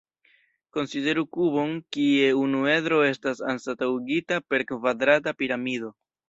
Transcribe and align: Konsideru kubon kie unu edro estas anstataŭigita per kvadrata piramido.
Konsideru 0.77 1.23
kubon 1.35 1.75
kie 1.97 2.31
unu 2.45 2.61
edro 2.77 3.03
estas 3.11 3.45
anstataŭigita 3.53 4.41
per 4.49 4.67
kvadrata 4.73 5.37
piramido. 5.43 5.93